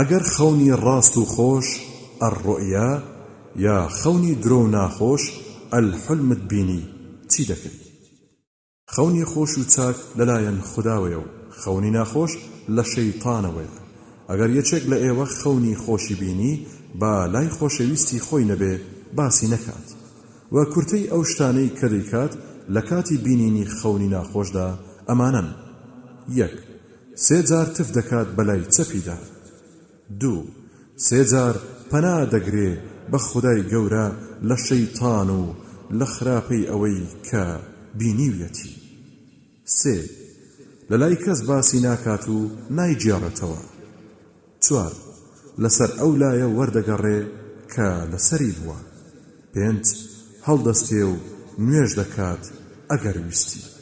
ئەگەر 0.00 0.22
خەونی 0.34 0.72
ڕاست 0.84 1.14
و 1.18 1.24
خۆش 1.34 1.66
ئەڕۆئیا 2.22 2.90
یا 3.66 3.76
خەونی 4.00 4.34
درۆ 4.42 4.56
و 4.64 4.66
ناخۆش 4.76 5.22
ئەلحلمت 5.72 6.38
بینی 6.50 6.82
چی 7.30 7.44
دەکەیت 7.50 7.80
خەونی 8.94 9.24
خۆش 9.32 9.52
و 9.58 9.64
چاک 9.74 9.96
لەلایەن 10.18 10.58
خداوەیە 10.72 11.18
و 11.22 11.26
خەونی 11.60 11.90
ناخۆش 11.98 12.32
لە 12.76 12.82
شەیتانەوەیە 12.94 13.74
ئەگەر 14.30 14.50
یەکێک 14.60 14.84
لە 14.90 14.96
ئێوە 15.04 15.26
خەونی 15.40 15.76
خۆشی 15.84 16.14
بینی 16.22 16.52
با 17.00 17.12
لای 17.32 17.48
خۆشەویستی 17.56 18.20
خۆی 18.26 18.44
نەبێ 18.50 18.74
باسی 19.16 19.48
نەکات 19.54 19.88
و 20.54 20.56
کورتەی 20.72 21.08
ئەو 21.12 21.22
شتانەی 21.30 21.70
کە 21.78 21.86
دەیکات 21.94 22.32
لە 22.74 22.80
کاتی 22.88 23.16
بینینی 23.24 23.64
خەونی 23.76 24.12
ناخۆشدا 24.16 24.68
ئەمانن 25.08 25.48
یەک 26.40 26.54
سێ 27.24 27.38
جار 27.48 27.66
تف 27.76 27.88
دەکات 27.98 28.28
بەلای 28.36 28.62
چەپیدا 28.76 29.18
دوو 30.20 30.44
سێجار 31.06 31.56
پەنا 31.90 32.18
دەگرێ 32.34 32.72
بە 33.10 33.18
خدای 33.28 33.60
گەورە 33.72 34.06
لە 34.48 34.56
شەیتان 34.66 35.28
و 35.40 35.42
لە 35.98 36.06
خراپەی 36.14 36.68
ئەوەی 36.70 37.02
کە 37.28 37.44
بینیویەتی 37.98 38.74
سێ 39.78 39.98
لە 40.90 40.96
لای 41.00 41.16
کەس 41.24 41.40
باسی 41.48 41.80
ناکات 41.86 42.24
و 42.34 42.38
نایجیارەتەوە 42.76 43.62
چوار 44.64 44.92
لەسەر 45.62 45.90
ئەو 46.00 46.12
لایە 46.22 46.48
وەردەگەڕێ 46.56 47.18
کە 47.74 47.88
لەسەری 48.12 48.52
بووە 48.58 48.78
پێنج 49.54 49.86
هەڵدەستێ 50.46 51.02
و 51.10 51.14
نوێژ 51.64 51.90
دەکات 52.00 52.42
ئەگەر 52.90 53.16
ویستی 53.26 53.79